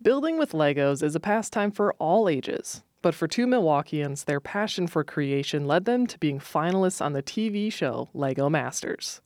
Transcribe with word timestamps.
Building 0.00 0.38
with 0.38 0.52
Legos 0.52 1.02
is 1.02 1.16
a 1.16 1.20
pastime 1.20 1.72
for 1.72 1.92
all 1.94 2.28
ages, 2.28 2.84
but 3.02 3.16
for 3.16 3.26
two 3.26 3.48
Milwaukeeans, 3.48 4.26
their 4.26 4.38
passion 4.38 4.86
for 4.86 5.02
creation 5.02 5.66
led 5.66 5.86
them 5.86 6.06
to 6.06 6.16
being 6.20 6.38
finalists 6.38 7.04
on 7.04 7.14
the 7.14 7.22
TV 7.22 7.72
show 7.72 8.08
Lego 8.14 8.48
Masters. 8.48 9.20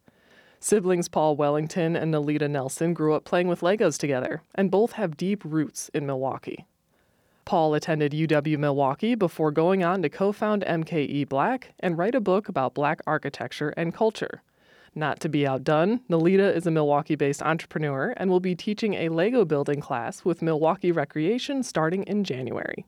Siblings 0.61 1.08
Paul 1.08 1.37
Wellington 1.37 1.95
and 1.95 2.14
Nealita 2.14 2.48
Nelson 2.48 2.95
grew 2.95 3.12
up 3.12 3.27
playing 3.27 3.48
with 3.48 3.61
Legos 3.61 3.98
together, 3.98 4.40
and 4.54 4.71
both 4.71 4.93
have 4.93 5.19
deep 5.19 5.45
roots 5.45 5.90
in 5.93 6.06
Milwaukee. 6.06 6.64
Paul 7.45 7.75
attended 7.75 8.12
UW 8.12 8.57
Milwaukee 8.57 9.14
before 9.14 9.50
going 9.50 9.84
on 9.84 10.00
to 10.00 10.09
co 10.09 10.32
found 10.32 10.64
MKE 10.64 11.29
Black 11.29 11.75
and 11.80 11.98
write 11.98 12.14
a 12.14 12.20
book 12.20 12.48
about 12.48 12.73
black 12.73 13.02
architecture 13.07 13.75
and 13.77 13.93
culture. 13.95 14.41
Not 14.95 15.20
to 15.20 15.29
be 15.30 15.46
outdone, 15.46 16.00
Nealita 16.11 16.54
is 16.54 16.66
a 16.66 16.70
Milwaukee 16.70 17.14
based 17.14 17.43
entrepreneur 17.43 18.12
and 18.18 18.29
will 18.29 18.40
be 18.40 18.54
teaching 18.54 18.93
a 18.95 19.08
Lego 19.08 19.45
building 19.45 19.80
class 19.80 20.22
with 20.22 20.43
Milwaukee 20.43 20.93
Recreation 20.93 21.62
starting 21.62 22.02
in 22.02 22.25
January. 22.25 22.84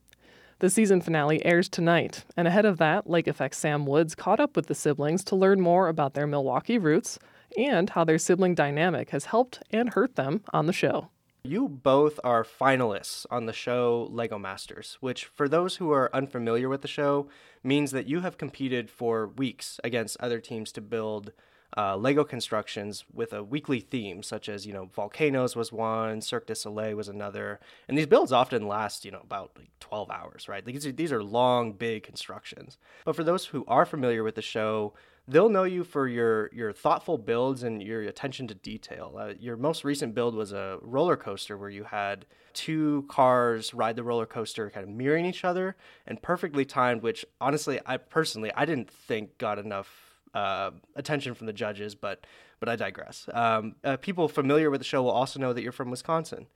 The 0.59 0.69
season 0.69 1.01
finale 1.01 1.45
airs 1.47 1.69
tonight, 1.69 2.25
and 2.37 2.47
ahead 2.47 2.67
of 2.67 2.77
that, 2.77 3.09
Lake 3.09 3.27
Effect 3.27 3.55
Sam 3.55 3.87
Woods 3.87 4.15
caught 4.15 4.39
up 4.39 4.55
with 4.55 4.67
the 4.67 4.75
siblings 4.75 5.25
to 5.25 5.37
learn 5.37 5.61
more 5.61 5.89
about 5.89 6.13
their 6.13 6.27
Milwaukee 6.27 6.79
roots 6.79 7.19
and 7.57 7.91
how 7.91 8.05
their 8.05 8.19
sibling 8.19 8.55
dynamic 8.55 9.11
has 9.11 9.27
helped 9.27 9.63
and 9.71 9.95
hurt 9.95 10.17
them 10.17 10.43
on 10.53 10.67
the 10.67 10.73
show. 10.73 11.09
You 11.43 11.69
both 11.69 12.21
are 12.23 12.45
finalists 12.45 13.27
on 13.31 13.47
the 13.47 13.53
show 13.53 14.09
Lego 14.11 14.39
Masters, 14.39 14.97
which, 15.01 15.25
for 15.25 15.49
those 15.49 15.77
who 15.77 15.91
are 15.91 16.15
unfamiliar 16.15 16.69
with 16.69 16.83
the 16.83 16.89
show, 16.89 17.29
means 17.63 17.91
that 17.91 18.07
you 18.07 18.21
have 18.21 18.39
competed 18.39 18.91
for 18.91 19.27
weeks 19.27 19.81
against 19.83 20.19
other 20.21 20.41
teams 20.41 20.71
to 20.73 20.81
build 20.81 21.33
uh, 21.77 21.97
Lego 21.97 22.25
constructions 22.25 23.05
with 23.13 23.33
a 23.33 23.43
weekly 23.43 23.81
theme, 23.81 24.23
such 24.23 24.49
as 24.49 24.67
you 24.67 24.73
know 24.73 24.87
volcanoes 24.95 25.57
was 25.57 25.73
one, 25.73 26.21
Cirque 26.21 26.47
du 26.47 26.55
Soleil 26.55 26.97
was 26.97 27.09
another, 27.09 27.61
and 27.89 27.99
these 27.99 28.07
builds 28.07 28.33
often 28.33 28.69
last 28.69 29.05
you 29.05 29.11
know 29.11 29.21
about 29.23 29.53
like 29.57 29.71
12 29.81 30.11
hours, 30.11 30.49
right? 30.49 30.65
These 30.65 30.87
are, 30.87 30.93
these 30.93 31.13
are 31.13 31.23
long, 31.23 31.73
big 31.73 32.03
constructions. 32.03 32.79
But 33.05 33.17
for 33.17 33.25
those 33.25 33.47
who 33.47 33.65
are 33.67 33.85
familiar 33.85 34.23
with 34.23 34.35
the 34.37 34.43
show, 34.43 34.95
they'll 35.27 35.49
know 35.49 35.65
you 35.65 35.85
for 35.85 36.07
your 36.07 36.51
your 36.53 36.73
thoughtful 36.73 37.19
builds 37.19 37.63
and 37.63 37.83
your 37.83 38.03
attention 38.03 38.47
to 38.49 38.55
detail. 38.55 39.17
Uh, 39.19 39.33
your 39.39 39.57
most 39.57 39.85
recent 39.85 40.15
build 40.15 40.35
was 40.35 40.53
a 40.53 40.79
roller 40.83 41.17
coaster 41.17 41.57
where 41.57 41.71
you 41.71 41.85
had 41.85 42.27
two 42.53 43.05
cars 43.09 43.75
ride 43.75 43.97
the 43.97 44.03
roller 44.05 44.27
coaster 44.27 44.71
kind 44.71 44.89
of 44.89 44.95
mirroring 44.95 45.27
each 45.27 45.45
other 45.45 45.75
and 46.07 46.23
perfectly 46.23 46.65
timed 46.65 47.03
which 47.03 47.25
honestly 47.41 47.81
I 47.85 47.97
personally 47.97 48.53
I 48.55 48.65
didn't 48.65 48.89
think 48.89 49.39
got 49.39 49.59
enough 49.59 50.14
uh, 50.35 50.73
attention 50.97 51.35
from 51.35 51.47
the 51.47 51.53
judges, 51.53 51.95
but 51.95 52.27
but 52.61 52.69
I 52.69 52.77
digress. 52.77 53.29
Um, 53.33 53.77
uh, 53.85 53.97
people 53.97 54.29
familiar 54.29 54.71
with 54.71 54.81
the 54.81 54.85
show 54.85 55.03
will 55.03 55.11
also 55.11 55.39
know 55.39 55.53
that 55.53 55.63
you're 55.63 55.73
from 55.73 55.91
Wisconsin, 55.91 56.47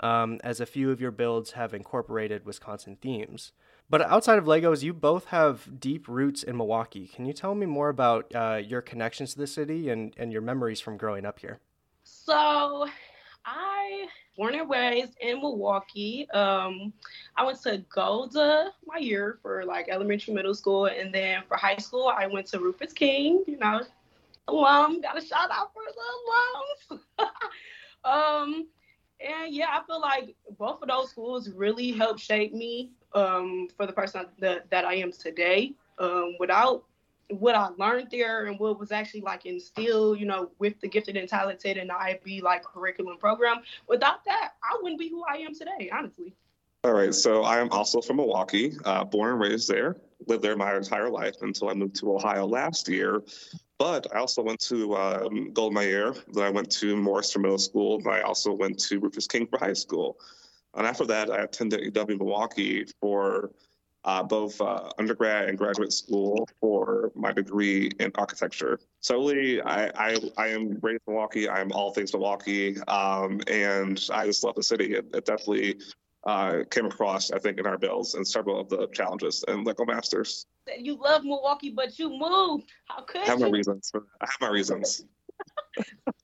um, 0.00 0.40
as 0.44 0.60
a 0.60 0.66
few 0.66 0.90
of 0.90 1.00
your 1.00 1.10
builds 1.10 1.52
have 1.52 1.74
incorporated 1.74 2.44
Wisconsin 2.44 2.96
themes. 3.00 3.52
But 3.90 4.02
outside 4.02 4.38
of 4.38 4.44
Legos, 4.44 4.82
you 4.82 4.92
both 4.92 5.26
have 5.26 5.80
deep 5.80 6.08
roots 6.08 6.42
in 6.42 6.56
Milwaukee. 6.56 7.08
Can 7.08 7.24
you 7.24 7.32
tell 7.32 7.54
me 7.54 7.64
more 7.66 7.88
about 7.88 8.32
uh, 8.34 8.60
your 8.62 8.82
connections 8.82 9.32
to 9.32 9.38
the 9.38 9.46
city 9.46 9.88
and, 9.88 10.14
and 10.18 10.30
your 10.30 10.42
memories 10.42 10.80
from 10.80 10.98
growing 10.98 11.24
up 11.24 11.38
here? 11.38 11.58
So, 12.04 12.88
born 14.38 14.54
and 14.54 14.70
raised 14.70 15.16
in 15.20 15.40
Milwaukee. 15.40 16.30
Um, 16.30 16.92
I 17.36 17.44
went 17.44 17.60
to 17.62 17.84
Golda 17.92 18.72
Meir 18.86 19.38
for 19.42 19.64
like 19.64 19.88
elementary, 19.90 20.32
middle 20.32 20.54
school, 20.54 20.86
and 20.86 21.12
then 21.12 21.42
for 21.48 21.56
high 21.56 21.76
school, 21.76 22.06
I 22.16 22.28
went 22.28 22.46
to 22.48 22.60
Rufus 22.60 22.92
King. 22.92 23.42
You 23.48 23.58
know, 23.58 23.82
alum. 24.46 25.00
Got 25.02 25.18
a 25.18 25.26
shout 25.26 25.50
out 25.50 25.72
for 25.74 25.82
the 26.88 26.96
alums. 26.96 27.00
um, 28.04 28.68
and 29.20 29.52
yeah, 29.52 29.66
I 29.70 29.82
feel 29.86 30.00
like 30.00 30.36
both 30.56 30.80
of 30.82 30.88
those 30.88 31.10
schools 31.10 31.50
really 31.50 31.90
helped 31.90 32.20
shape 32.20 32.54
me 32.54 32.92
um, 33.14 33.68
for 33.76 33.86
the 33.86 33.92
person 33.92 34.26
that, 34.38 34.70
that 34.70 34.84
I 34.84 34.94
am 34.94 35.10
today. 35.10 35.74
Um, 35.98 36.36
without 36.38 36.84
what 37.30 37.54
I 37.54 37.68
learned 37.78 38.08
there 38.10 38.46
and 38.46 38.58
what 38.58 38.78
was 38.78 38.90
actually 38.90 39.20
like 39.20 39.46
instilled, 39.46 40.18
you 40.18 40.26
know, 40.26 40.50
with 40.58 40.80
the 40.80 40.88
gifted 40.88 41.16
and 41.16 41.28
talented 41.28 41.76
and 41.76 41.90
the 41.90 41.96
IB 41.96 42.40
like 42.40 42.64
curriculum 42.64 43.18
program. 43.18 43.58
Without 43.86 44.24
that, 44.24 44.52
I 44.62 44.78
wouldn't 44.82 44.98
be 44.98 45.08
who 45.08 45.24
I 45.28 45.38
am 45.38 45.54
today, 45.54 45.90
honestly. 45.92 46.34
All 46.84 46.92
right, 46.92 47.12
so 47.12 47.42
I 47.42 47.58
am 47.58 47.70
also 47.70 48.00
from 48.00 48.16
Milwaukee, 48.16 48.72
uh, 48.84 49.04
born 49.04 49.32
and 49.32 49.40
raised 49.40 49.68
there, 49.68 49.96
lived 50.26 50.44
there 50.44 50.56
my 50.56 50.76
entire 50.76 51.10
life 51.10 51.34
until 51.42 51.68
I 51.68 51.74
moved 51.74 51.96
to 51.96 52.14
Ohio 52.14 52.46
last 52.46 52.88
year. 52.88 53.22
But 53.78 54.06
I 54.14 54.18
also 54.20 54.42
went 54.42 54.60
to 54.60 54.96
um, 54.96 55.52
then 55.54 56.44
I 56.44 56.50
went 56.50 56.70
to 56.72 56.96
Morse 56.96 57.32
for 57.32 57.40
Middle 57.40 57.58
School, 57.58 57.98
and 57.98 58.08
I 58.08 58.22
also 58.22 58.52
went 58.52 58.78
to 58.80 59.00
Rufus 59.00 59.26
King 59.26 59.46
for 59.46 59.58
high 59.58 59.72
school. 59.72 60.18
And 60.74 60.86
after 60.86 61.04
that, 61.06 61.30
I 61.30 61.42
attended 61.42 61.94
UW 61.94 62.18
Milwaukee 62.18 62.86
for 63.00 63.50
uh, 64.04 64.22
both 64.22 64.60
uh, 64.60 64.90
undergrad 64.98 65.48
and 65.48 65.58
graduate 65.58 65.92
school 65.92 66.48
for 66.60 67.12
my 67.14 67.32
degree 67.32 67.90
in 67.98 68.10
architecture. 68.14 68.78
Solely, 69.00 69.60
I, 69.60 69.86
I, 69.88 70.18
I 70.36 70.46
am 70.48 70.78
raised 70.80 71.02
in 71.06 71.12
Milwaukee. 71.14 71.48
I 71.48 71.60
am 71.60 71.72
all 71.72 71.92
things 71.92 72.12
Milwaukee, 72.12 72.80
um, 72.82 73.40
and 73.48 74.02
I 74.12 74.26
just 74.26 74.44
love 74.44 74.54
the 74.54 74.62
city. 74.62 74.94
It, 74.94 75.06
it 75.14 75.24
definitely 75.24 75.78
uh, 76.24 76.64
came 76.70 76.86
across, 76.86 77.30
I 77.30 77.38
think, 77.38 77.58
in 77.58 77.66
our 77.66 77.78
bills 77.78 78.14
and 78.14 78.26
several 78.26 78.60
of 78.60 78.68
the 78.68 78.88
challenges 78.88 79.44
and 79.48 79.66
Lego 79.66 79.84
Masters. 79.84 80.46
You 80.78 80.96
love 80.96 81.24
Milwaukee, 81.24 81.70
but 81.70 81.98
you 81.98 82.10
moved. 82.10 82.70
How 82.86 83.02
could 83.02 83.22
I 83.22 83.26
have 83.26 83.40
you? 83.40 83.46
my 83.46 83.50
reasons. 83.50 83.90
I 83.94 84.26
have 84.26 84.40
my 84.40 84.48
reasons. 84.48 85.04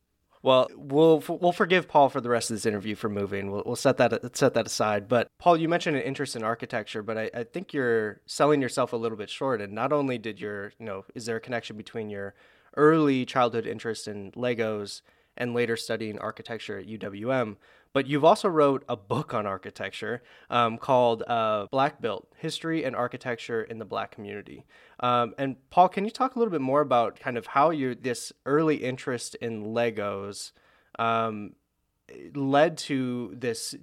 Well, 0.45 0.69
we'll 0.77 1.25
we'll 1.27 1.53
forgive 1.53 1.89
Paul 1.89 2.11
for 2.11 2.21
the 2.21 2.29
rest 2.29 2.51
of 2.51 2.57
this 2.57 2.67
interview 2.67 2.97
for 2.97 3.09
moving. 3.09 3.51
We'll, 3.51 3.63
we'll 3.65 3.77
set 3.77 3.97
that 3.97 4.37
set 4.37 4.53
that 4.53 4.67
aside. 4.67 5.09
But 5.09 5.29
Paul, 5.39 5.57
you 5.57 5.71
mentioned 5.71 5.97
an 5.97 6.03
interest 6.03 6.37
in 6.37 6.45
architecture, 6.45 7.03
but 7.03 7.17
I, 7.17 7.31
I 7.33 7.45
think 7.45 7.73
you're 7.73 8.21
selling 8.27 8.61
yourself 8.61 8.93
a 8.93 8.97
little 8.99 9.17
bit 9.17 9.31
short. 9.31 9.63
And 9.63 9.73
not 9.73 9.91
only 9.91 10.19
did 10.19 10.39
your, 10.43 10.75
you 10.79 10.85
know, 10.85 11.07
is 11.15 11.25
there 11.25 11.37
a 11.37 11.41
connection 11.41 11.79
between 11.79 12.11
your 12.11 12.35
early 12.77 13.25
childhood 13.25 13.67
interest 13.67 14.07
in 14.07 14.33
Legos 14.33 15.01
and 15.35 15.55
later 15.55 15.79
studying 15.79 16.19
architecture 16.19 16.79
at 16.79 16.87
UWM, 16.89 17.57
but 17.95 18.09
you've 18.09 18.25
also 18.25 18.49
wrote 18.49 18.85
a 18.89 18.97
book 18.97 19.33
on 19.33 19.47
architecture 19.47 20.23
um, 20.51 20.77
called 20.77 21.23
uh, 21.23 21.67
Black 21.71 22.03
Built 22.03 22.29
History 22.37 22.85
and 22.85 22.95
Architecture 22.95 23.63
in 23.63 23.79
the 23.79 23.85
Black 23.85 24.11
Community. 24.11 24.67
Um, 25.01 25.33
and 25.39 25.57
Paul, 25.71 25.89
can 25.89 26.05
you 26.05 26.11
talk 26.11 26.35
a 26.35 26.39
little 26.39 26.53
bit 26.53 26.61
more 26.61 26.81
about 26.81 27.19
kind 27.19 27.39
of 27.39 27.47
how 27.47 27.71
you 27.71 27.95
this 27.95 28.33
early 28.45 28.77
interest 28.77 29.37
in 29.37 29.67
Legos 29.67 30.51
um, 30.99 31.55
led 32.35 32.77
to 32.79 33.33
this 33.37 33.77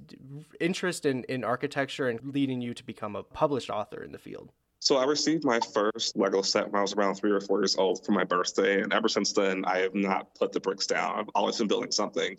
interest 0.59 1.05
in, 1.05 1.23
in 1.23 1.45
architecture 1.45 2.09
and 2.09 2.19
leading 2.33 2.61
you 2.61 2.73
to 2.73 2.83
become 2.85 3.15
a 3.15 3.23
published 3.23 3.69
author 3.69 4.03
in 4.03 4.11
the 4.11 4.19
field? 4.19 4.51
So 4.79 4.97
I 4.97 5.05
received 5.05 5.45
my 5.45 5.59
first 5.59 6.17
Lego 6.17 6.41
set 6.41 6.65
when 6.65 6.79
I 6.79 6.81
was 6.81 6.93
around 6.93 7.15
three 7.15 7.31
or 7.31 7.39
four 7.39 7.61
years 7.61 7.77
old 7.77 8.03
for 8.03 8.13
my 8.13 8.23
birthday, 8.23 8.81
and 8.81 8.91
ever 8.91 9.07
since 9.07 9.31
then, 9.31 9.63
I 9.63 9.77
have 9.77 9.93
not 9.93 10.33
put 10.33 10.51
the 10.51 10.59
bricks 10.59 10.87
down. 10.87 11.19
I've 11.19 11.29
always 11.35 11.59
been 11.59 11.67
building 11.67 11.91
something. 11.91 12.35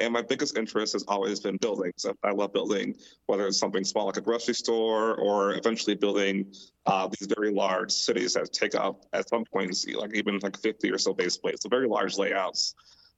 And 0.00 0.12
my 0.12 0.22
biggest 0.22 0.56
interest 0.56 0.94
has 0.94 1.04
always 1.06 1.40
been 1.40 1.56
buildings. 1.56 2.04
I 2.22 2.32
love 2.32 2.52
building, 2.52 2.96
whether 3.26 3.46
it's 3.46 3.58
something 3.58 3.84
small 3.84 4.06
like 4.06 4.16
a 4.16 4.20
grocery 4.20 4.54
store 4.54 5.14
or 5.16 5.54
eventually 5.54 5.94
building 5.94 6.52
uh, 6.86 7.08
these 7.08 7.28
very 7.28 7.52
large 7.52 7.92
cities 7.92 8.34
that 8.34 8.52
take 8.52 8.74
up 8.74 9.04
at 9.12 9.28
some 9.28 9.44
point, 9.44 9.76
like 9.94 10.14
even 10.14 10.38
like 10.42 10.58
50 10.58 10.90
or 10.90 10.98
so 10.98 11.14
base 11.14 11.36
plates, 11.36 11.62
so 11.62 11.68
very 11.68 11.86
large 11.86 12.18
layouts. 12.18 12.74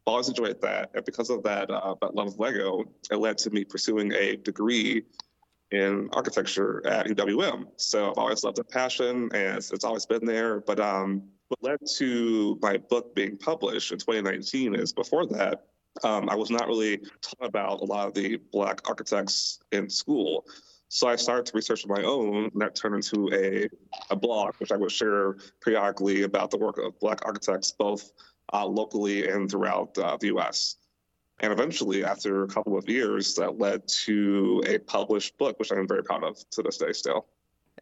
I've 0.06 0.12
always 0.12 0.28
enjoyed 0.28 0.60
that. 0.60 0.91
And 0.94 1.04
because 1.04 1.31
of 1.31 1.42
that, 1.44 1.70
uh, 1.70 1.94
that 2.03 2.14
love 2.14 2.28
of 2.28 2.38
Lego, 2.38 2.84
it 3.10 3.16
led 3.16 3.38
to 3.38 3.50
me 3.50 3.64
pursuing 3.64 4.12
a 4.12 4.37
degree 4.37 5.03
in 5.70 6.08
architecture 6.12 6.87
at 6.87 7.06
UWM. 7.06 7.66
So 7.76 8.10
I've 8.10 8.19
always 8.19 8.44
loved 8.44 8.58
the 8.58 8.64
passion 8.64 9.31
and 9.34 9.56
it's, 9.56 9.72
it's 9.72 9.84
always 9.84 10.06
been 10.06 10.25
there. 10.25 10.60
But 10.60 10.78
um, 10.78 11.25
what 11.48 11.62
led 11.62 11.78
to 11.97 12.58
my 12.62 12.76
book 12.76 13.14
being 13.14 13.37
published 13.37 13.93
in 13.93 13.98
2019 13.98 14.75
is 14.75 14.93
before 14.93 15.26
that, 15.26 15.64
um, 16.04 16.28
I 16.28 16.34
was 16.34 16.50
not 16.50 16.66
really 16.66 16.98
taught 17.20 17.48
about 17.48 17.80
a 17.80 17.84
lot 17.84 18.08
of 18.08 18.14
the 18.14 18.36
Black 18.52 18.88
architects 18.88 19.60
in 19.72 19.88
school. 19.88 20.44
So 20.88 21.08
I 21.08 21.16
started 21.16 21.46
to 21.46 21.52
research 21.56 21.84
on 21.84 21.90
my 21.90 22.06
own, 22.06 22.50
and 22.52 22.62
that 22.62 22.75
turned 22.75 22.94
into 22.94 23.28
a, 23.34 23.69
a 24.10 24.16
blog, 24.16 24.54
which 24.56 24.70
I 24.70 24.76
would 24.76 24.93
share 24.93 25.37
periodically 25.60 26.22
about 26.22 26.50
the 26.50 26.58
work 26.58 26.78
of 26.78 26.98
Black 27.00 27.25
architects, 27.25 27.72
both 27.72 28.12
uh, 28.52 28.64
locally 28.64 29.28
and 29.28 29.50
throughout 29.50 29.98
uh, 29.98 30.16
the 30.20 30.28
US. 30.37 30.76
And 31.40 31.52
eventually, 31.52 32.04
after 32.04 32.44
a 32.44 32.49
couple 32.49 32.78
of 32.78 32.88
years, 32.88 33.34
that 33.34 33.58
led 33.58 33.87
to 34.04 34.62
a 34.66 34.78
published 34.78 35.37
book, 35.37 35.58
which 35.58 35.72
I'm 35.72 35.88
very 35.88 36.02
proud 36.02 36.25
of 36.25 36.38
to 36.50 36.62
this 36.62 36.78
day 36.78 36.92
still 36.92 37.26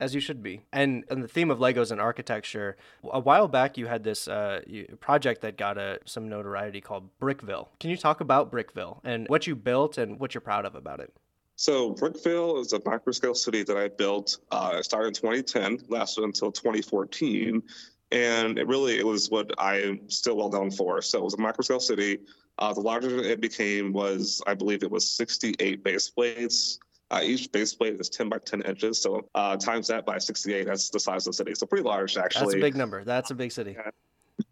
as 0.00 0.14
you 0.14 0.20
should 0.20 0.42
be. 0.42 0.62
And 0.72 1.04
on 1.10 1.20
the 1.20 1.28
theme 1.28 1.50
of 1.50 1.58
Legos 1.58 1.90
and 1.90 2.00
architecture, 2.00 2.76
a 3.10 3.20
while 3.20 3.48
back 3.48 3.78
you 3.78 3.86
had 3.86 4.04
this 4.04 4.28
uh, 4.28 4.60
project 5.00 5.42
that 5.42 5.56
got 5.56 5.78
a, 5.78 5.80
uh, 5.80 5.96
some 6.04 6.28
notoriety 6.28 6.80
called 6.80 7.08
Brickville. 7.20 7.68
Can 7.80 7.90
you 7.90 7.96
talk 7.96 8.20
about 8.20 8.50
Brickville 8.50 9.00
and 9.04 9.28
what 9.28 9.46
you 9.46 9.54
built 9.54 9.98
and 9.98 10.18
what 10.18 10.34
you're 10.34 10.40
proud 10.40 10.64
of 10.64 10.74
about 10.74 11.00
it? 11.00 11.12
So 11.56 11.94
Brickville 11.94 12.60
is 12.60 12.72
a 12.72 12.80
microscale 12.80 13.36
city 13.36 13.62
that 13.62 13.76
I 13.76 13.88
built. 13.88 14.38
Uh, 14.50 14.76
it 14.78 14.84
started 14.84 15.08
in 15.08 15.14
2010, 15.14 15.86
lasted 15.88 16.24
until 16.24 16.50
2014, 16.50 17.62
and 18.10 18.58
it 18.58 18.66
really 18.66 18.98
it 18.98 19.06
was 19.06 19.30
what 19.30 19.52
I'm 19.58 20.10
still 20.10 20.36
well 20.36 20.50
known 20.50 20.72
for. 20.72 21.00
So 21.00 21.18
it 21.18 21.24
was 21.24 21.34
a 21.34 21.38
microscale 21.38 21.80
city. 21.80 22.18
Uh, 22.58 22.72
the 22.72 22.80
larger 22.80 23.18
it 23.22 23.40
became 23.40 23.92
was, 23.92 24.42
I 24.46 24.54
believe, 24.54 24.82
it 24.82 24.90
was 24.90 25.08
68 25.08 25.82
base 25.82 26.08
plates 26.08 26.78
Uh, 27.10 27.20
each 27.22 27.52
base 27.52 27.74
plate 27.74 28.00
is 28.00 28.08
10 28.08 28.28
by 28.28 28.38
10 28.38 28.62
inches. 28.62 29.00
So 29.00 29.28
uh, 29.34 29.56
times 29.56 29.88
that 29.88 30.06
by 30.06 30.18
68, 30.18 30.66
that's 30.66 30.90
the 30.90 30.98
size 30.98 31.26
of 31.26 31.32
the 31.32 31.36
city. 31.36 31.54
So 31.54 31.66
pretty 31.66 31.84
large, 31.84 32.16
actually. 32.16 32.46
That's 32.46 32.54
a 32.54 32.60
big 32.60 32.76
number. 32.76 33.04
That's 33.04 33.30
a 33.30 33.34
big 33.34 33.52
city. 33.52 33.76
Yeah. 33.78 33.90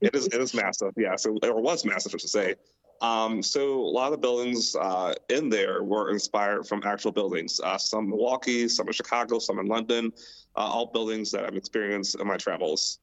It 0.01 0.15
is, 0.15 0.27
it 0.27 0.41
is 0.41 0.55
massive. 0.55 0.93
Yeah. 0.97 1.17
So, 1.17 1.37
it 1.43 1.55
was 1.55 1.85
massive, 1.85 2.15
I 2.15 2.19
should 2.19 2.31
say. 2.31 2.55
Um, 3.01 3.43
so 3.43 3.81
a 3.81 3.91
lot 3.91 4.07
of 4.07 4.13
the 4.13 4.19
buildings 4.19 4.77
uh, 4.77 5.15
in 5.29 5.49
there 5.49 5.83
were 5.83 6.11
inspired 6.11 6.69
from 6.69 6.83
actual 6.85 7.11
buildings. 7.11 7.61
Uh, 7.63 7.77
some 7.77 8.05
in 8.05 8.11
Milwaukee, 8.11 8.69
some 8.69 8.87
in 8.87 8.93
Chicago, 8.93 9.41
some 9.41 9.59
in 9.59 9.67
London. 9.67 10.13
Uh, 10.55 10.61
all 10.61 10.87
buildings 10.87 11.33
that 11.33 11.45
I've 11.45 11.57
experienced 11.57 12.15
in 12.21 12.27
my 12.27 12.37
travels. 12.37 13.01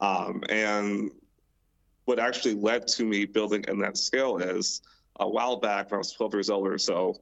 Um, 0.00 0.42
and 0.50 1.10
what 2.04 2.18
actually 2.18 2.54
led 2.54 2.86
to 2.88 3.04
me 3.04 3.24
building 3.24 3.64
in 3.68 3.78
that 3.78 3.96
scale 3.96 4.36
is 4.38 4.82
a 5.20 5.28
while 5.28 5.56
back 5.56 5.90
when 5.90 5.96
I 5.96 5.98
was 5.98 6.12
12 6.12 6.34
years 6.34 6.50
old 6.50 6.66
or 6.66 6.78
so, 6.78 7.16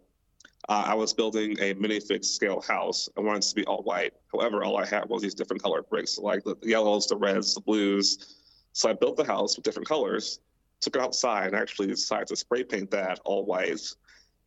uh, 0.69 0.85
I 0.87 0.95
was 0.95 1.13
building 1.15 1.53
a 1.61 1.75
minifig 1.75 2.25
scale 2.25 2.61
house. 2.61 3.09
I 3.17 3.21
wanted 3.21 3.43
to 3.43 3.55
be 3.55 3.65
all 3.67 3.83
white. 3.83 4.15
However, 4.33 4.65
all 4.65 4.77
I 4.77 4.87
had 4.87 5.09
was 5.09 5.23
these 5.23 5.35
different 5.35 5.63
colored 5.63 5.89
bricks, 5.89 6.19
like 6.19 6.43
the 6.43 6.57
yellows, 6.63 7.07
the 7.07 7.17
reds, 7.17 7.55
the 7.55 7.61
blues. 7.61 8.35
So 8.73 8.91
I 8.91 8.93
built 8.95 9.17
the 9.17 9.25
house 9.25 9.57
with 9.57 9.65
different 9.65 9.89
colors, 9.89 10.41
took 10.81 10.97
it 10.97 11.03
outside, 11.03 11.49
and 11.49 11.57
actually 11.57 11.87
decided 11.89 12.27
to 12.29 12.37
spray 12.37 12.65
paint 12.65 12.91
that 12.91 13.21
all 13.25 13.45
white. 13.45 13.81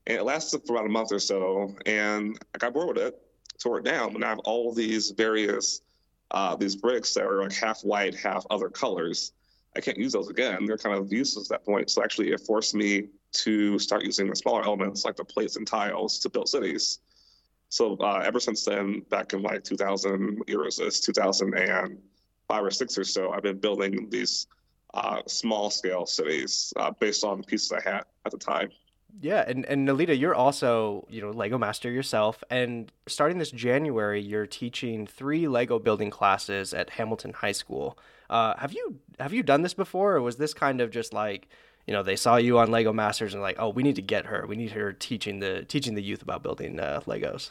And 0.08 0.18
it 0.18 0.24
lasted 0.24 0.62
for 0.68 0.74
about 0.74 0.88
a 0.88 0.90
month 0.90 1.12
or 1.12 1.20
so, 1.20 1.76
and 1.86 2.38
I 2.54 2.58
got 2.58 2.74
bored 2.74 2.98
with 2.98 3.06
it, 3.06 3.22
tore 3.62 3.80
it 3.80 3.86
down, 3.86 4.16
and 4.16 4.24
I 4.24 4.30
have 4.30 4.40
all 4.40 4.74
these 4.74 5.12
various 5.12 5.82
uh, 6.32 6.56
these 6.56 6.76
bricks 6.76 7.14
that 7.14 7.24
are 7.24 7.42
like 7.42 7.54
half 7.54 7.82
white, 7.82 8.16
half 8.16 8.46
other 8.52 8.70
colors. 8.70 9.32
I 9.76 9.82
can't 9.82 9.98
use 9.98 10.14
those 10.14 10.30
again. 10.30 10.66
They're 10.66 10.78
kind 10.78 10.98
of 10.98 11.12
useless 11.12 11.50
at 11.50 11.60
that 11.60 11.66
point. 11.66 11.90
So 11.90 12.04
actually, 12.04 12.32
it 12.32 12.42
forced 12.42 12.76
me 12.76 13.08
to 13.32 13.78
start 13.80 14.04
using 14.04 14.30
the 14.30 14.36
smaller 14.36 14.64
elements 14.64 15.06
like 15.06 15.16
the 15.16 15.24
plates 15.24 15.56
and 15.56 15.68
tiles 15.68 16.20
to 16.20 16.30
build 16.30 16.50
cities. 16.50 17.00
So 17.70 17.96
uh, 17.98 18.22
ever 18.26 18.40
since 18.40 18.66
then, 18.66 19.02
back 19.10 19.34
in 19.34 19.42
like 19.44 19.64
2000, 19.64 20.42
year 20.48 20.64
was 20.64 20.78
this 20.78 21.00
2005 21.02 22.64
or 22.64 22.72
six 22.72 22.98
or 22.98 23.04
so, 23.04 23.32
I've 23.32 23.44
been 23.44 23.60
building 23.60 24.10
these 24.10 24.48
uh, 24.94 25.22
small 25.28 25.70
scale 25.70 26.06
cities 26.06 26.74
uh, 26.78 26.92
based 27.00 27.24
on 27.24 27.38
the 27.38 27.44
pieces 27.44 27.72
I 27.72 27.82
had 27.88 28.04
at 28.26 28.32
the 28.32 28.40
time. 28.40 28.72
Yeah, 29.22 29.44
and 29.48 29.66
and 29.66 29.88
Nealita, 29.88 30.18
you're 30.18 30.36
also 30.36 31.08
you 31.10 31.20
know 31.20 31.32
Lego 31.32 31.58
master 31.58 31.90
yourself, 31.90 32.44
and 32.50 32.92
starting 33.08 33.40
this 33.40 33.50
January, 33.50 34.22
you're 34.22 34.46
teaching 34.46 35.08
three 35.08 35.48
Lego 35.48 35.80
building 35.80 36.12
classes 36.12 36.74
at 36.74 36.92
Hamilton 36.92 37.34
High 37.34 37.52
School. 37.52 37.98
Uh, 38.30 38.56
have 38.58 38.72
you 38.72 39.00
have 39.20 39.34
you 39.34 39.42
done 39.42 39.64
this 39.64 39.74
before, 39.74 40.16
or 40.16 40.22
was 40.22 40.38
this 40.38 40.54
kind 40.54 40.80
of 40.80 40.92
just 40.92 41.12
like 41.12 41.50
you 41.90 41.94
know 41.96 42.04
they 42.04 42.16
saw 42.16 42.36
you 42.36 42.60
on 42.60 42.70
Lego 42.70 42.94
Masters 42.94 43.34
and 43.34 43.42
like, 43.42 43.56
oh, 43.58 43.70
we 43.70 43.82
need 43.82 43.96
to 43.96 44.04
get 44.04 44.28
her, 44.28 44.46
we 44.48 44.56
need 44.56 44.70
her 44.74 44.94
teaching 44.94 45.40
the 45.40 45.66
teaching 45.66 45.96
the 45.96 46.04
youth 46.04 46.22
about 46.22 46.44
building 46.44 46.80
uh, 46.80 47.02
Legos. 47.08 47.50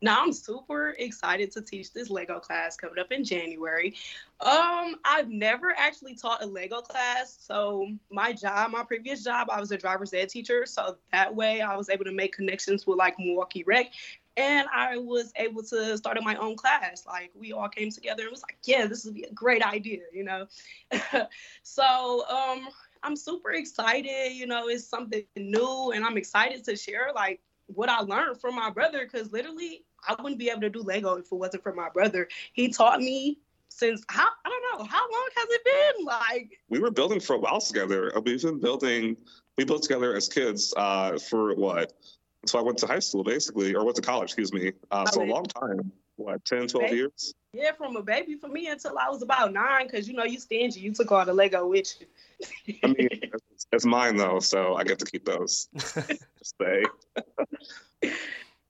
Now 0.00 0.22
I'm 0.22 0.32
super 0.32 0.94
excited 0.98 1.52
to 1.52 1.60
teach 1.60 1.92
this 1.92 2.08
Lego 2.08 2.40
class 2.40 2.74
coming 2.74 2.98
up 2.98 3.12
in 3.12 3.22
January. 3.22 3.96
Um, 4.40 4.96
I've 5.04 5.28
never 5.28 5.74
actually 5.76 6.14
taught 6.14 6.42
a 6.42 6.46
Lego 6.46 6.80
class. 6.80 7.36
So 7.38 7.86
my 8.10 8.32
job, 8.32 8.70
my 8.70 8.82
previous 8.82 9.22
job, 9.22 9.48
I 9.50 9.60
was 9.60 9.70
a 9.72 9.76
driver's 9.76 10.14
ed 10.14 10.30
teacher. 10.30 10.64
So 10.64 10.96
that 11.12 11.34
way 11.34 11.60
I 11.60 11.76
was 11.76 11.90
able 11.90 12.06
to 12.06 12.12
make 12.12 12.32
connections 12.32 12.86
with 12.86 12.96
like 12.96 13.18
Milwaukee 13.18 13.62
Rec. 13.62 13.92
And 14.38 14.66
I 14.74 14.96
was 14.96 15.34
able 15.36 15.62
to 15.64 15.98
start 15.98 16.16
my 16.22 16.36
own 16.36 16.56
class. 16.56 17.04
Like 17.06 17.30
we 17.34 17.52
all 17.52 17.68
came 17.68 17.90
together 17.90 18.22
and 18.22 18.30
was 18.30 18.42
like, 18.42 18.56
yeah, 18.64 18.86
this 18.86 19.04
would 19.04 19.12
be 19.12 19.24
a 19.24 19.32
great 19.34 19.62
idea, 19.62 20.00
you 20.14 20.24
know. 20.24 20.46
so 21.62 22.26
um 22.30 22.68
I'm 23.02 23.16
super 23.16 23.52
excited, 23.52 24.32
you 24.32 24.46
know, 24.46 24.68
it's 24.68 24.86
something 24.86 25.24
new 25.36 25.92
and 25.92 26.04
I'm 26.04 26.16
excited 26.16 26.64
to 26.64 26.76
share 26.76 27.10
like 27.14 27.40
what 27.66 27.88
I 27.88 28.00
learned 28.00 28.40
from 28.40 28.54
my 28.54 28.70
brother 28.70 29.08
because 29.10 29.32
literally 29.32 29.84
I 30.06 30.20
wouldn't 30.20 30.38
be 30.38 30.50
able 30.50 30.62
to 30.62 30.70
do 30.70 30.82
Lego 30.82 31.14
if 31.14 31.26
it 31.26 31.34
wasn't 31.34 31.62
for 31.62 31.72
my 31.72 31.88
brother. 31.88 32.28
He 32.52 32.68
taught 32.68 33.00
me 33.00 33.38
since 33.68 34.04
how 34.08 34.28
I 34.44 34.48
don't 34.48 34.80
know 34.80 34.84
how 34.84 35.00
long 35.00 35.28
has 35.36 35.46
it 35.50 35.64
been? 35.64 36.04
Like 36.04 36.60
we 36.68 36.78
were 36.78 36.90
building 36.90 37.20
for 37.20 37.36
a 37.36 37.38
while 37.38 37.60
together. 37.60 38.12
We've 38.24 38.42
been 38.42 38.60
building. 38.60 39.16
We 39.56 39.64
built 39.64 39.82
together 39.82 40.14
as 40.14 40.28
kids 40.28 40.72
uh, 40.76 41.18
for 41.18 41.54
what? 41.54 41.92
So 42.46 42.58
I 42.58 42.62
went 42.62 42.78
to 42.78 42.86
high 42.86 42.98
school 42.98 43.24
basically, 43.24 43.74
or 43.74 43.84
went 43.84 43.96
to 43.96 44.02
college. 44.02 44.30
Excuse 44.30 44.52
me. 44.52 44.72
Uh, 44.90 45.06
so 45.06 45.22
a 45.22 45.24
long 45.24 45.44
time. 45.44 45.92
What 46.16 46.44
10, 46.44 46.68
12 46.68 46.86
baby. 46.86 46.96
years? 46.96 47.34
Yeah, 47.52 47.72
from 47.72 47.96
a 47.96 48.02
baby 48.02 48.36
for 48.36 48.48
me 48.48 48.68
until 48.68 48.98
I 48.98 49.08
was 49.08 49.22
about 49.22 49.52
nine. 49.52 49.86
Because 49.86 50.08
you 50.08 50.14
know 50.14 50.24
you 50.24 50.38
stingy. 50.38 50.80
You 50.80 50.92
took 50.92 51.10
all 51.12 51.24
the 51.24 51.34
Lego 51.34 51.66
with 51.66 51.94
you. 52.00 52.76
I 52.82 52.86
mean, 52.88 52.96
it's, 53.10 53.66
it's 53.72 53.84
mine 53.84 54.16
though, 54.16 54.38
so 54.38 54.74
I 54.74 54.84
get 54.84 54.98
to 55.00 55.04
keep 55.04 55.24
those. 55.24 55.68
Just 55.76 56.54
say. 56.60 56.82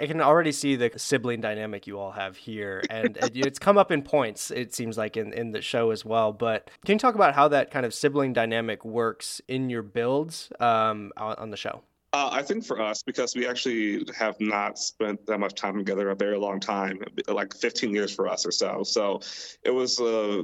I 0.00 0.06
can 0.06 0.20
already 0.20 0.50
see 0.50 0.74
the 0.74 0.90
sibling 0.96 1.40
dynamic 1.40 1.86
you 1.86 1.96
all 1.96 2.10
have 2.10 2.36
here, 2.36 2.82
and 2.90 3.16
it's 3.34 3.60
come 3.60 3.78
up 3.78 3.92
in 3.92 4.02
points. 4.02 4.50
It 4.50 4.74
seems 4.74 4.98
like 4.98 5.16
in 5.16 5.32
in 5.32 5.52
the 5.52 5.62
show 5.62 5.92
as 5.92 6.04
well. 6.04 6.32
But 6.32 6.68
can 6.84 6.94
you 6.94 6.98
talk 6.98 7.14
about 7.14 7.36
how 7.36 7.46
that 7.48 7.70
kind 7.70 7.86
of 7.86 7.94
sibling 7.94 8.32
dynamic 8.32 8.84
works 8.84 9.40
in 9.46 9.70
your 9.70 9.82
builds 9.82 10.50
um, 10.58 11.12
on, 11.16 11.36
on 11.36 11.50
the 11.50 11.56
show? 11.56 11.82
Uh, 12.14 12.28
I 12.30 12.42
think 12.42 12.66
for 12.66 12.80
us, 12.80 13.02
because 13.02 13.34
we 13.34 13.46
actually 13.46 14.06
have 14.14 14.38
not 14.38 14.78
spent 14.78 15.24
that 15.26 15.38
much 15.38 15.54
time 15.54 15.78
together 15.78 16.10
a 16.10 16.14
very 16.14 16.36
long 16.36 16.60
time, 16.60 17.00
like 17.26 17.54
15 17.54 17.94
years 17.94 18.14
for 18.14 18.28
us 18.28 18.44
or 18.44 18.50
so. 18.50 18.82
So 18.82 19.20
it 19.62 19.70
was 19.70 19.98
uh, 19.98 20.42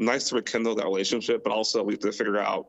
nice 0.00 0.28
to 0.30 0.36
rekindle 0.36 0.74
that 0.74 0.84
relationship, 0.84 1.44
but 1.44 1.52
also 1.52 1.84
we 1.84 1.92
have 1.92 2.00
to 2.00 2.10
figure 2.10 2.38
out 2.38 2.66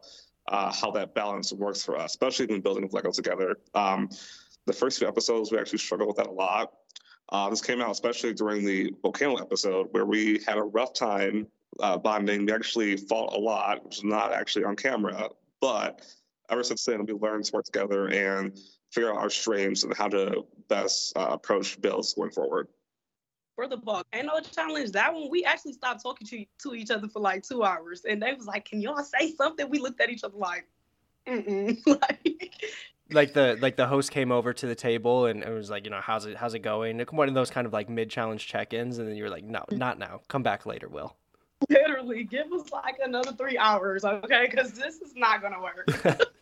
uh, 0.47 0.71
how 0.71 0.91
that 0.91 1.15
balance 1.15 1.51
works 1.53 1.83
for 1.83 1.97
us, 1.97 2.11
especially 2.11 2.45
when 2.45 2.61
building 2.61 2.87
Lego 2.91 3.09
together. 3.11 3.57
Um, 3.73 4.09
the 4.67 4.73
first 4.73 4.99
few 4.99 5.07
episodes, 5.07 5.51
we 5.51 5.57
actually 5.57 5.79
struggled 5.79 6.09
with 6.09 6.17
that 6.17 6.27
a 6.27 6.31
lot. 6.31 6.71
Uh, 7.29 7.49
this 7.49 7.61
came 7.61 7.81
out 7.81 7.89
especially 7.89 8.33
during 8.35 8.63
the 8.63 8.93
volcano 9.01 9.35
episode 9.37 9.87
where 9.91 10.05
we 10.05 10.39
had 10.45 10.57
a 10.57 10.63
rough 10.63 10.93
time 10.93 11.47
uh, 11.79 11.97
bonding. 11.97 12.45
We 12.45 12.51
actually 12.51 12.97
fought 12.97 13.33
a 13.33 13.39
lot, 13.39 13.83
which 13.83 13.97
is 13.97 14.03
not 14.03 14.33
actually 14.33 14.65
on 14.65 14.75
camera. 14.75 15.29
But 15.59 16.01
ever 16.49 16.63
since 16.63 16.83
then, 16.85 17.05
we 17.05 17.13
learned 17.13 17.45
to 17.45 17.53
work 17.53 17.65
together 17.65 18.07
and 18.07 18.57
figure 18.91 19.11
out 19.11 19.17
our 19.17 19.29
strengths 19.29 19.83
and 19.83 19.95
how 19.95 20.07
to 20.07 20.45
best 20.69 21.17
uh, 21.17 21.27
approach 21.31 21.79
bills 21.81 22.13
going 22.13 22.31
forward. 22.31 22.67
For 23.55 23.67
the 23.67 23.77
book, 23.77 24.05
volcano 24.11 24.41
challenge, 24.41 24.91
that 24.91 25.13
one 25.13 25.29
we 25.29 25.45
actually 25.45 25.73
stopped 25.73 26.03
talking 26.03 26.27
to, 26.27 26.45
to 26.63 26.75
each 26.75 26.91
other 26.91 27.07
for 27.07 27.21
like 27.21 27.43
two 27.43 27.63
hours, 27.63 28.03
and 28.03 28.21
they 28.21 28.33
was 28.33 28.45
like, 28.45 28.65
"Can 28.65 28.81
y'all 28.81 29.01
say 29.01 29.33
something?" 29.33 29.69
We 29.69 29.79
looked 29.79 30.01
at 30.01 30.09
each 30.09 30.25
other 30.25 30.35
like, 30.37 30.67
like 31.85 32.61
like 33.11 33.33
the 33.33 33.57
like 33.61 33.75
the 33.75 33.87
host 33.87 34.11
came 34.11 34.31
over 34.31 34.53
to 34.53 34.67
the 34.67 34.75
table 34.75 35.27
and 35.27 35.43
it 35.43 35.49
was 35.49 35.69
like 35.69 35.85
you 35.85 35.91
know 35.91 36.01
how's 36.01 36.25
it 36.25 36.35
how's 36.35 36.53
it 36.53 36.59
going? 36.59 36.99
One 37.11 37.27
of 37.27 37.35
those 37.35 37.49
kind 37.49 37.67
of 37.67 37.73
like 37.73 37.89
mid 37.89 38.09
challenge 38.09 38.47
check-ins 38.47 38.97
and 38.97 39.07
then 39.07 39.15
you're 39.15 39.29
like 39.29 39.43
no 39.43 39.63
not 39.71 39.99
now. 39.99 40.21
Come 40.27 40.43
back 40.43 40.65
later 40.65 40.89
will. 40.89 41.15
Literally 41.69 42.23
give 42.23 42.51
us 42.51 42.71
like 42.71 42.97
another 43.03 43.31
three 43.33 43.57
hours 43.57 44.03
okay? 44.03 44.47
Because 44.49 44.73
this 44.73 45.01
is 45.01 45.13
not 45.15 45.41
gonna 45.41 45.61
work 45.61 45.87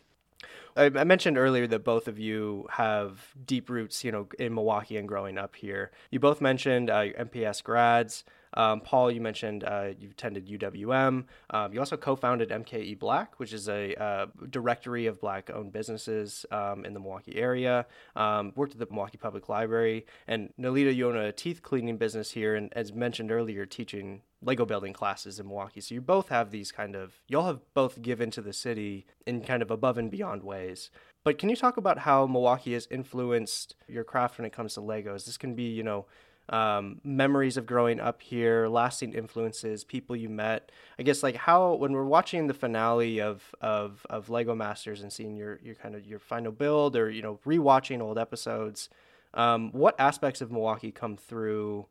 I, 0.76 0.88
mentioned 0.88 1.38
earlier 1.38 1.66
that 1.68 1.84
both 1.84 2.08
of 2.08 2.18
you 2.18 2.66
have 2.70 3.34
deep 3.44 3.70
roots, 3.70 4.02
you 4.02 4.10
know, 4.10 4.28
in 4.38 4.54
Milwaukee 4.54 4.96
and 4.96 5.06
growing 5.06 5.38
up 5.38 5.54
here. 5.54 5.92
You 6.10 6.18
both 6.20 6.40
mentioned 6.40 6.90
uh, 6.90 7.04
MPS 7.12 7.62
grads. 7.62 8.24
Um, 8.54 8.80
Paul, 8.80 9.10
you 9.10 9.20
mentioned 9.20 9.64
uh, 9.64 9.90
you 9.98 10.10
attended 10.10 10.46
UWM. 10.48 11.24
Um, 11.50 11.72
you 11.72 11.78
also 11.78 11.96
co-founded 11.96 12.50
MKE 12.50 12.98
Black, 12.98 13.38
which 13.38 13.52
is 13.52 13.68
a 13.68 13.94
uh, 14.02 14.26
directory 14.50 15.06
of 15.06 15.20
Black-owned 15.20 15.72
businesses 15.72 16.46
um, 16.50 16.84
in 16.84 16.94
the 16.94 17.00
Milwaukee 17.00 17.36
area. 17.36 17.86
Um, 18.16 18.52
worked 18.56 18.72
at 18.72 18.78
the 18.78 18.86
Milwaukee 18.86 19.18
Public 19.18 19.48
Library, 19.48 20.06
and 20.26 20.52
Nealita, 20.58 20.94
you 20.94 21.08
own 21.08 21.16
a 21.16 21.32
teeth 21.32 21.62
cleaning 21.62 21.96
business 21.96 22.32
here, 22.32 22.54
and 22.54 22.72
as 22.74 22.92
mentioned 22.92 23.30
earlier, 23.30 23.66
teaching 23.66 24.22
Lego 24.44 24.64
building 24.64 24.92
classes 24.92 25.40
in 25.40 25.46
Milwaukee. 25.46 25.80
So 25.80 25.94
you 25.94 26.00
both 26.00 26.28
have 26.28 26.50
these 26.50 26.70
kind 26.70 26.94
of 26.94 27.14
y'all 27.26 27.46
have 27.46 27.60
both 27.72 28.02
given 28.02 28.30
to 28.32 28.42
the 28.42 28.52
city 28.52 29.06
in 29.26 29.42
kind 29.42 29.62
of 29.62 29.70
above 29.70 29.98
and 29.98 30.10
beyond 30.10 30.42
ways. 30.42 30.90
But 31.24 31.38
can 31.38 31.48
you 31.48 31.56
talk 31.56 31.78
about 31.78 32.00
how 32.00 32.26
Milwaukee 32.26 32.74
has 32.74 32.86
influenced 32.90 33.76
your 33.88 34.04
craft 34.04 34.36
when 34.36 34.44
it 34.44 34.52
comes 34.52 34.74
to 34.74 34.80
Legos? 34.80 35.24
This 35.24 35.38
can 35.38 35.54
be, 35.54 35.64
you 35.64 35.82
know, 35.82 36.04
um, 36.48 37.00
memories 37.04 37.56
of 37.56 37.66
growing 37.66 38.00
up 38.00 38.20
here, 38.22 38.68
lasting 38.68 39.14
influences, 39.14 39.84
people 39.84 40.14
you 40.14 40.28
met. 40.28 40.70
I 40.98 41.02
guess 41.02 41.22
like 41.22 41.36
how 41.36 41.74
when 41.74 41.92
we're 41.92 42.04
watching 42.04 42.46
the 42.46 42.54
finale 42.54 43.20
of 43.20 43.54
of 43.60 44.06
of 44.10 44.30
Lego 44.30 44.54
Masters 44.54 45.02
and 45.02 45.12
seeing 45.12 45.36
your 45.36 45.58
your 45.62 45.74
kind 45.74 45.94
of 45.94 46.06
your 46.06 46.18
final 46.18 46.52
build 46.52 46.96
or 46.96 47.10
you 47.10 47.22
know 47.22 47.38
rewatching 47.46 48.00
old 48.00 48.18
episodes, 48.18 48.88
um, 49.32 49.70
what 49.72 49.98
aspects 49.98 50.40
of 50.40 50.52
Milwaukee 50.52 50.92
come 50.92 51.16
through 51.16 51.86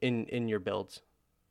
in 0.00 0.26
in 0.26 0.48
your 0.48 0.60
builds? 0.60 1.02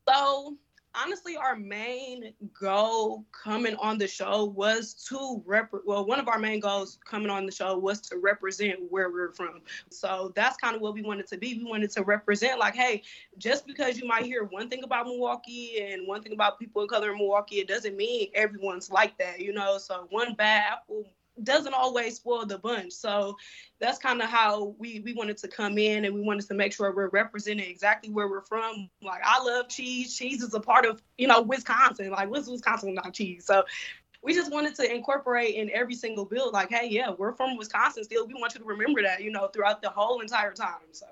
So 0.07 0.55
honestly, 1.01 1.37
our 1.37 1.55
main 1.55 2.33
goal 2.59 3.25
coming 3.31 3.75
on 3.75 3.97
the 3.97 4.07
show 4.07 4.45
was 4.45 4.93
to 5.09 5.41
rep. 5.45 5.71
Well, 5.85 6.05
one 6.05 6.19
of 6.19 6.27
our 6.27 6.39
main 6.39 6.59
goals 6.59 6.99
coming 7.05 7.29
on 7.29 7.45
the 7.45 7.51
show 7.51 7.77
was 7.77 8.01
to 8.01 8.17
represent 8.17 8.79
where 8.89 9.09
we're 9.09 9.31
from. 9.31 9.61
So 9.89 10.31
that's 10.35 10.57
kind 10.57 10.75
of 10.75 10.81
what 10.81 10.93
we 10.93 11.01
wanted 11.01 11.27
to 11.27 11.37
be. 11.37 11.57
We 11.57 11.69
wanted 11.69 11.91
to 11.91 12.03
represent, 12.03 12.59
like, 12.59 12.75
hey, 12.75 13.03
just 13.37 13.65
because 13.67 13.97
you 13.97 14.07
might 14.07 14.25
hear 14.25 14.43
one 14.43 14.69
thing 14.69 14.83
about 14.83 15.05
Milwaukee 15.05 15.81
and 15.81 16.07
one 16.07 16.21
thing 16.21 16.33
about 16.33 16.59
people 16.59 16.83
of 16.83 16.89
color 16.89 17.11
in 17.11 17.17
Milwaukee, 17.17 17.59
it 17.59 17.67
doesn't 17.67 17.95
mean 17.95 18.29
everyone's 18.33 18.89
like 18.89 19.17
that, 19.17 19.39
you 19.39 19.53
know. 19.53 19.77
So 19.77 20.07
one 20.09 20.33
bad 20.33 20.63
apple 20.73 21.05
doesn't 21.43 21.73
always 21.73 22.15
spoil 22.15 22.45
the 22.45 22.57
bunch. 22.57 22.93
So 22.93 23.37
that's 23.79 23.97
kind 23.97 24.21
of 24.21 24.29
how 24.29 24.75
we 24.77 25.01
we 25.01 25.13
wanted 25.13 25.37
to 25.37 25.47
come 25.47 25.77
in 25.77 26.05
and 26.05 26.13
we 26.13 26.21
wanted 26.21 26.47
to 26.47 26.53
make 26.53 26.73
sure 26.73 26.93
we're 26.95 27.09
representing 27.09 27.69
exactly 27.69 28.09
where 28.09 28.27
we're 28.27 28.41
from. 28.41 28.89
Like 29.01 29.21
I 29.23 29.43
love 29.43 29.69
cheese. 29.69 30.15
Cheese 30.17 30.41
is 30.41 30.53
a 30.53 30.59
part 30.59 30.85
of, 30.85 31.01
you 31.17 31.27
know, 31.27 31.41
Wisconsin. 31.41 32.09
Like 32.11 32.29
what's 32.29 32.47
Wisconsin 32.47 32.95
without 32.95 33.13
cheese? 33.13 33.45
So 33.45 33.63
we 34.23 34.33
just 34.33 34.51
wanted 34.51 34.75
to 34.75 34.91
incorporate 34.91 35.55
in 35.55 35.69
every 35.71 35.93
single 35.93 36.25
build, 36.25 36.51
like, 36.51 36.69
hey, 36.69 36.87
yeah, 36.89 37.11
we're 37.15 37.33
from 37.33 37.57
Wisconsin 37.57 38.03
still. 38.03 38.25
We 38.25 38.33
want 38.33 38.55
you 38.55 38.59
to 38.59 38.65
remember 38.65 39.03
that, 39.03 39.21
you 39.21 39.29
know, 39.29 39.47
throughout 39.47 39.83
the 39.83 39.89
whole 39.89 40.19
entire 40.21 40.51
time. 40.51 40.81
So 40.93 41.05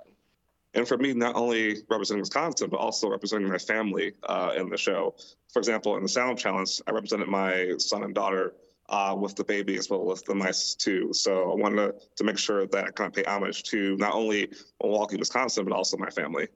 and 0.73 0.87
for 0.87 0.97
me, 0.97 1.13
not 1.13 1.35
only 1.35 1.83
representing 1.89 2.21
Wisconsin, 2.21 2.69
but 2.69 2.77
also 2.77 3.09
representing 3.09 3.47
my 3.47 3.59
family 3.59 4.13
uh, 4.23 4.53
in 4.57 4.69
the 4.69 4.77
show. 4.77 5.15
For 5.51 5.59
example, 5.59 5.95
in 5.97 6.03
the 6.03 6.09
Sound 6.09 6.39
Challenge, 6.39 6.81
I 6.87 6.91
represented 6.91 7.27
my 7.27 7.75
son 7.77 8.03
and 8.03 8.15
daughter 8.15 8.53
uh, 8.89 9.15
with 9.17 9.35
the 9.35 9.43
baby 9.43 9.77
as 9.77 9.89
well 9.89 10.11
as 10.11 10.21
the 10.23 10.35
mice 10.35 10.75
too. 10.75 11.13
So 11.13 11.51
I 11.51 11.55
wanted 11.55 11.77
to, 11.77 11.93
to 12.17 12.23
make 12.23 12.37
sure 12.37 12.65
that 12.67 12.85
I 12.85 12.91
kind 12.91 13.07
of 13.07 13.13
pay 13.13 13.23
homage 13.29 13.63
to 13.63 13.95
not 13.97 14.13
only 14.13 14.51
Milwaukee, 14.81 15.17
Wisconsin, 15.17 15.65
but 15.65 15.73
also 15.73 15.97
my 15.97 16.09
family. 16.09 16.47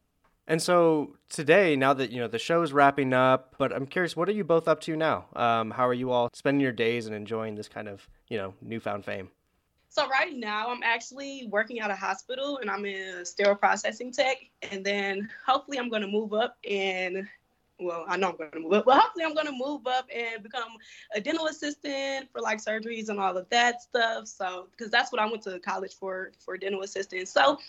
And 0.49 0.61
so 0.61 1.17
today, 1.29 1.75
now 1.75 1.93
that 1.93 2.11
you 2.11 2.19
know 2.19 2.27
the 2.27 2.39
show 2.39 2.61
is 2.61 2.71
wrapping 2.71 3.11
up, 3.11 3.55
but 3.57 3.73
I'm 3.73 3.85
curious, 3.85 4.15
what 4.15 4.29
are 4.29 4.33
you 4.33 4.45
both 4.45 4.67
up 4.67 4.79
to 4.81 4.95
now? 4.95 5.25
Um, 5.35 5.71
how 5.71 5.85
are 5.85 5.93
you 5.93 6.11
all 6.11 6.29
spending 6.33 6.61
your 6.61 6.71
days 6.71 7.05
and 7.05 7.13
enjoying 7.13 7.55
this 7.55 7.67
kind 7.67 7.89
of 7.89 8.07
you 8.29 8.37
know 8.37 8.53
newfound 8.61 9.03
fame? 9.03 9.29
So 9.89 10.07
right 10.07 10.35
now, 10.35 10.69
I'm 10.69 10.83
actually 10.83 11.47
working 11.49 11.79
at 11.79 11.91
a 11.91 11.95
hospital, 11.95 12.59
and 12.59 12.69
I'm 12.69 12.85
in 12.85 13.25
sterile 13.25 13.55
processing 13.55 14.11
tech. 14.11 14.37
And 14.71 14.85
then 14.85 15.29
hopefully, 15.45 15.79
I'm 15.79 15.89
going 15.89 16.01
to 16.01 16.07
move 16.07 16.33
up 16.33 16.57
and 16.69 17.27
well, 17.79 18.05
I 18.07 18.17
know 18.17 18.29
I'm 18.29 18.37
going 18.37 18.51
to 18.51 18.59
move 18.59 18.73
up, 18.73 18.85
but 18.85 18.99
hopefully 18.99 19.23
I'm 19.23 19.33
going 19.33 19.45
to 19.45 19.51
move 19.51 19.85
up 19.85 20.07
and 20.13 20.41
become 20.41 20.69
a 21.13 21.21
dental 21.21 21.47
assistant 21.47 22.29
for 22.31 22.41
like 22.41 22.57
surgeries 22.57 23.09
and 23.09 23.19
all 23.19 23.37
of 23.37 23.47
that 23.49 23.81
stuff. 23.81 24.27
So, 24.27 24.67
because 24.71 24.91
that's 24.91 25.11
what 25.11 25.21
I 25.21 25.29
went 25.29 25.43
to 25.43 25.59
college 25.59 25.95
for, 25.95 26.31
for 26.39 26.57
dental 26.57 26.81
assistant. 26.81 27.27
So 27.27 27.59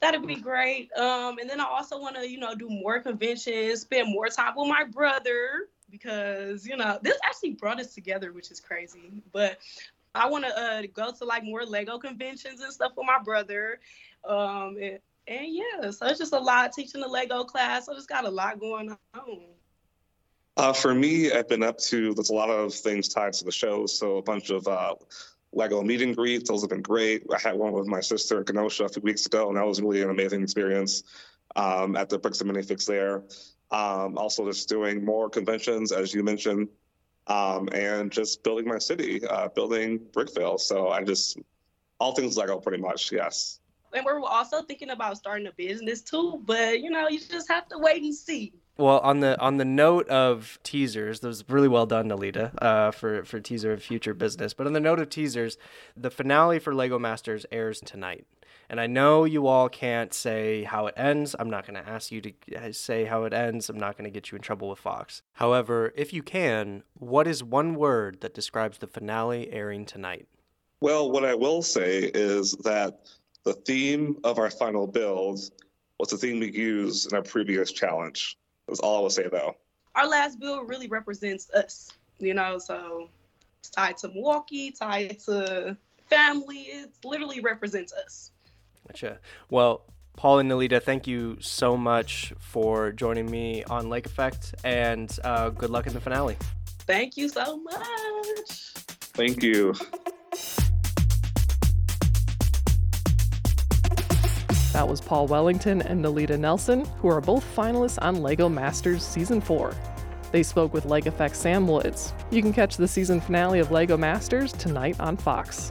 that'd 0.00 0.26
be 0.26 0.36
great. 0.36 0.92
Um, 0.92 1.38
and 1.38 1.48
then 1.48 1.60
I 1.60 1.64
also 1.64 1.98
want 1.98 2.16
to, 2.16 2.28
you 2.28 2.38
know, 2.38 2.54
do 2.54 2.68
more 2.68 3.00
conventions, 3.00 3.80
spend 3.80 4.12
more 4.12 4.28
time 4.28 4.54
with 4.56 4.68
my 4.68 4.84
brother 4.84 5.68
because, 5.90 6.66
you 6.66 6.76
know, 6.76 6.98
this 7.02 7.18
actually 7.24 7.52
brought 7.52 7.80
us 7.80 7.94
together, 7.94 8.32
which 8.32 8.50
is 8.50 8.60
crazy. 8.60 9.22
But 9.32 9.58
I 10.14 10.28
want 10.28 10.44
to 10.44 10.58
uh, 10.58 10.82
go 10.92 11.12
to 11.12 11.24
like 11.24 11.44
more 11.44 11.64
Lego 11.64 11.98
conventions 11.98 12.60
and 12.60 12.72
stuff 12.72 12.92
with 12.96 13.06
my 13.06 13.22
brother. 13.22 13.80
Um, 14.24 14.76
and, 14.80 14.98
and 15.28 15.46
yeah, 15.48 15.90
so 15.90 16.06
it's 16.06 16.18
just 16.18 16.32
a 16.32 16.38
lot 16.38 16.72
teaching 16.72 17.00
the 17.00 17.08
Lego 17.08 17.44
class. 17.44 17.86
So 17.86 17.94
just 17.94 18.08
got 18.08 18.24
a 18.24 18.30
lot 18.30 18.60
going 18.60 18.96
on. 19.14 19.38
Uh, 20.56 20.72
for 20.72 20.94
me, 20.94 21.32
I've 21.32 21.48
been 21.48 21.62
up 21.62 21.78
to 21.78 22.14
there's 22.14 22.30
a 22.30 22.34
lot 22.34 22.48
of 22.48 22.72
things 22.72 23.08
tied 23.08 23.32
to 23.34 23.44
the 23.44 23.52
show. 23.52 23.86
So 23.86 24.18
a 24.18 24.22
bunch 24.22 24.50
of 24.50 24.66
uh, 24.66 24.94
Lego 25.52 25.82
meet 25.82 26.02
and 26.02 26.16
greets. 26.16 26.48
Those 26.48 26.62
have 26.62 26.70
been 26.70 26.82
great. 26.82 27.24
I 27.34 27.38
had 27.38 27.56
one 27.56 27.72
with 27.72 27.86
my 27.86 28.00
sister 28.00 28.38
in 28.38 28.44
Kenosha 28.44 28.84
a 28.84 28.88
few 28.88 29.02
weeks 29.02 29.26
ago, 29.26 29.48
and 29.48 29.56
that 29.56 29.66
was 29.66 29.80
really 29.82 30.02
an 30.02 30.10
amazing 30.10 30.42
experience 30.42 31.02
um, 31.56 31.96
at 31.96 32.08
the 32.08 32.18
Bricks 32.18 32.40
and 32.40 32.50
Minifigs 32.50 32.86
there. 32.86 33.24
Um, 33.70 34.16
also, 34.16 34.46
just 34.46 34.68
doing 34.68 35.04
more 35.04 35.28
conventions, 35.28 35.90
as 35.90 36.14
you 36.14 36.22
mentioned, 36.22 36.68
um, 37.26 37.68
and 37.72 38.12
just 38.12 38.44
building 38.44 38.68
my 38.68 38.78
city, 38.78 39.26
uh, 39.26 39.48
building 39.48 39.98
Brickville. 39.98 40.60
So 40.60 40.88
I 40.88 41.02
just 41.02 41.38
all 41.98 42.14
things 42.14 42.36
Lego, 42.36 42.60
pretty 42.60 42.80
much. 42.80 43.10
Yes 43.10 43.58
and 43.92 44.04
we're 44.04 44.20
also 44.20 44.62
thinking 44.62 44.90
about 44.90 45.16
starting 45.16 45.46
a 45.46 45.52
business 45.52 46.02
too. 46.02 46.42
But 46.44 46.80
you 46.80 46.90
know, 46.90 47.08
you 47.08 47.18
just 47.18 47.48
have 47.50 47.68
to 47.68 47.78
wait 47.78 48.02
and 48.02 48.14
see. 48.14 48.52
Well, 48.78 48.98
on 48.98 49.20
the 49.20 49.40
on 49.40 49.56
the 49.56 49.64
note 49.64 50.06
of 50.08 50.58
teasers, 50.62 51.20
that 51.20 51.28
was 51.28 51.44
really 51.48 51.68
well 51.68 51.86
done, 51.86 52.08
Nealita, 52.08 52.50
uh, 52.60 52.90
for 52.90 53.24
for 53.24 53.40
teaser 53.40 53.72
of 53.72 53.82
future 53.82 54.12
business. 54.12 54.52
But 54.52 54.66
on 54.66 54.74
the 54.74 54.80
note 54.80 55.00
of 55.00 55.08
teasers, 55.08 55.56
the 55.96 56.10
finale 56.10 56.58
for 56.58 56.74
Lego 56.74 56.98
Masters 56.98 57.46
airs 57.50 57.80
tonight, 57.80 58.26
and 58.68 58.78
I 58.78 58.86
know 58.86 59.24
you 59.24 59.46
all 59.46 59.70
can't 59.70 60.12
say 60.12 60.64
how 60.64 60.88
it 60.88 60.94
ends. 60.96 61.34
I'm 61.38 61.48
not 61.48 61.66
going 61.66 61.82
to 61.82 61.88
ask 61.88 62.12
you 62.12 62.20
to 62.20 62.32
uh, 62.54 62.72
say 62.72 63.06
how 63.06 63.24
it 63.24 63.32
ends. 63.32 63.70
I'm 63.70 63.78
not 63.78 63.96
going 63.96 64.04
to 64.04 64.10
get 64.10 64.30
you 64.30 64.36
in 64.36 64.42
trouble 64.42 64.68
with 64.68 64.78
Fox. 64.78 65.22
However, 65.34 65.94
if 65.96 66.12
you 66.12 66.22
can, 66.22 66.82
what 66.98 67.26
is 67.26 67.42
one 67.42 67.76
word 67.76 68.20
that 68.20 68.34
describes 68.34 68.78
the 68.78 68.86
finale 68.86 69.50
airing 69.52 69.86
tonight? 69.86 70.26
Well, 70.80 71.10
what 71.10 71.24
I 71.24 71.34
will 71.34 71.62
say 71.62 72.10
is 72.12 72.52
that 72.64 73.08
the 73.46 73.54
theme 73.54 74.16
of 74.24 74.38
our 74.38 74.50
final 74.50 74.88
build 74.88 75.38
was 76.00 76.08
the 76.10 76.16
theme 76.18 76.40
we 76.40 76.50
used 76.50 77.10
in 77.10 77.16
our 77.16 77.22
previous 77.22 77.70
challenge. 77.70 78.36
That's 78.66 78.80
all 78.80 78.98
I 78.98 79.00
will 79.00 79.10
say 79.10 79.28
though. 79.30 79.54
Our 79.94 80.08
last 80.08 80.40
build 80.40 80.68
really 80.68 80.88
represents 80.88 81.48
us, 81.50 81.88
you 82.18 82.34
know, 82.34 82.58
so 82.58 83.08
it's 83.60 83.70
tied 83.70 83.96
to 83.98 84.08
Milwaukee, 84.08 84.72
tied 84.72 85.20
to 85.20 85.76
family. 86.10 86.58
It 86.58 86.90
literally 87.04 87.40
represents 87.40 87.92
us. 87.92 88.32
Gotcha. 88.88 89.20
Well, 89.48 89.84
Paul 90.16 90.40
and 90.40 90.50
Nealita, 90.50 90.82
thank 90.82 91.06
you 91.06 91.36
so 91.40 91.76
much 91.76 92.32
for 92.40 92.90
joining 92.90 93.30
me 93.30 93.62
on 93.64 93.88
Lake 93.88 94.06
Effect, 94.06 94.54
and 94.64 95.16
uh, 95.22 95.50
good 95.50 95.70
luck 95.70 95.86
in 95.86 95.94
the 95.94 96.00
finale. 96.00 96.36
Thank 96.80 97.16
you 97.16 97.28
so 97.28 97.58
much. 97.58 98.72
Thank 99.14 99.42
you. 99.42 99.74
That 104.72 104.88
was 104.88 105.00
Paul 105.00 105.26
Wellington 105.26 105.82
and 105.82 106.04
Nealita 106.04 106.38
Nelson, 106.38 106.84
who 106.98 107.08
are 107.08 107.20
both 107.20 107.44
finalists 107.56 107.98
on 108.02 108.22
LEGO 108.22 108.48
Masters 108.48 109.02
Season 109.02 109.40
4. 109.40 109.74
They 110.32 110.42
spoke 110.42 110.74
with 110.74 110.84
Lake 110.84 111.06
Effect 111.06 111.36
Sam 111.36 111.66
Woods. 111.66 112.12
You 112.30 112.42
can 112.42 112.52
catch 112.52 112.76
the 112.76 112.88
season 112.88 113.20
finale 113.20 113.58
of 113.58 113.70
LEGO 113.70 113.96
Masters 113.96 114.52
tonight 114.52 115.00
on 115.00 115.16
Fox. 115.16 115.70